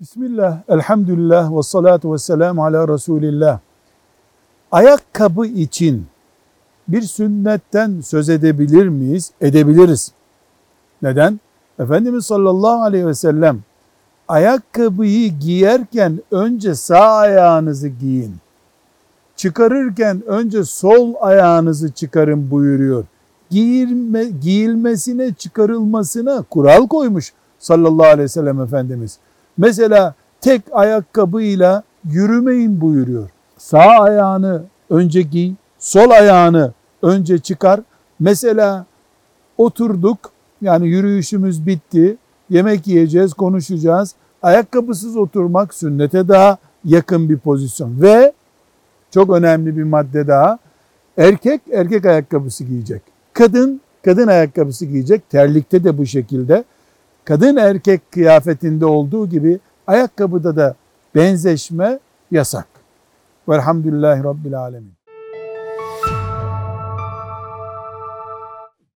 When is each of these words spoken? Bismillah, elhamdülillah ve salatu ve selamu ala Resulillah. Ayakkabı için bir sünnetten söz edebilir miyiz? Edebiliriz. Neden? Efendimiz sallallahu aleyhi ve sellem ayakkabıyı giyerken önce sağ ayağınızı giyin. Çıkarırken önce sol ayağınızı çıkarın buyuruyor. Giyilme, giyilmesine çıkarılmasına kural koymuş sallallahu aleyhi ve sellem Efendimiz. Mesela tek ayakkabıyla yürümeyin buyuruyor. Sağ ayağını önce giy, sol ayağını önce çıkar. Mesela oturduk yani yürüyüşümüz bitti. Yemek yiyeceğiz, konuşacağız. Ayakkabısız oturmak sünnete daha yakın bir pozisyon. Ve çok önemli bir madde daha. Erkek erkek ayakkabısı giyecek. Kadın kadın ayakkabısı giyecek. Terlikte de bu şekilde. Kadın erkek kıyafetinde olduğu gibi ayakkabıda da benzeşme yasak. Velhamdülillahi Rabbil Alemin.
Bismillah, 0.00 0.58
elhamdülillah 0.68 1.56
ve 1.56 1.62
salatu 1.62 2.12
ve 2.12 2.18
selamu 2.18 2.64
ala 2.64 2.88
Resulillah. 2.88 3.58
Ayakkabı 4.72 5.46
için 5.46 6.06
bir 6.88 7.02
sünnetten 7.02 8.00
söz 8.00 8.28
edebilir 8.28 8.88
miyiz? 8.88 9.30
Edebiliriz. 9.40 10.12
Neden? 11.02 11.40
Efendimiz 11.78 12.26
sallallahu 12.26 12.82
aleyhi 12.82 13.06
ve 13.06 13.14
sellem 13.14 13.60
ayakkabıyı 14.28 15.38
giyerken 15.38 16.20
önce 16.30 16.74
sağ 16.74 17.12
ayağınızı 17.12 17.88
giyin. 17.88 18.34
Çıkarırken 19.36 20.22
önce 20.26 20.64
sol 20.64 21.14
ayağınızı 21.20 21.92
çıkarın 21.92 22.50
buyuruyor. 22.50 23.04
Giyilme, 23.50 24.24
giyilmesine 24.24 25.34
çıkarılmasına 25.34 26.42
kural 26.42 26.88
koymuş 26.88 27.32
sallallahu 27.58 28.06
aleyhi 28.06 28.24
ve 28.24 28.28
sellem 28.28 28.60
Efendimiz. 28.60 29.18
Mesela 29.58 30.14
tek 30.40 30.62
ayakkabıyla 30.72 31.82
yürümeyin 32.04 32.80
buyuruyor. 32.80 33.30
Sağ 33.58 33.78
ayağını 33.78 34.62
önce 34.90 35.22
giy, 35.22 35.52
sol 35.78 36.10
ayağını 36.10 36.72
önce 37.02 37.38
çıkar. 37.38 37.80
Mesela 38.20 38.86
oturduk 39.58 40.18
yani 40.62 40.88
yürüyüşümüz 40.88 41.66
bitti. 41.66 42.16
Yemek 42.50 42.86
yiyeceğiz, 42.86 43.34
konuşacağız. 43.34 44.14
Ayakkabısız 44.42 45.16
oturmak 45.16 45.74
sünnete 45.74 46.28
daha 46.28 46.58
yakın 46.84 47.28
bir 47.28 47.38
pozisyon. 47.38 48.02
Ve 48.02 48.32
çok 49.10 49.30
önemli 49.30 49.76
bir 49.76 49.82
madde 49.82 50.28
daha. 50.28 50.58
Erkek 51.18 51.60
erkek 51.72 52.06
ayakkabısı 52.06 52.64
giyecek. 52.64 53.02
Kadın 53.32 53.80
kadın 54.04 54.26
ayakkabısı 54.26 54.86
giyecek. 54.86 55.30
Terlikte 55.30 55.84
de 55.84 55.98
bu 55.98 56.06
şekilde. 56.06 56.64
Kadın 57.24 57.56
erkek 57.56 58.12
kıyafetinde 58.12 58.86
olduğu 58.86 59.28
gibi 59.28 59.60
ayakkabıda 59.86 60.56
da 60.56 60.74
benzeşme 61.14 61.98
yasak. 62.30 62.66
Velhamdülillahi 63.48 64.24
Rabbil 64.24 64.58
Alemin. 64.58 64.99